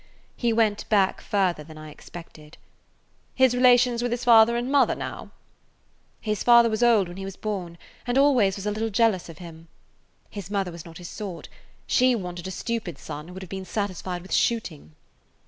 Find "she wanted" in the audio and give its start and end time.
11.85-12.47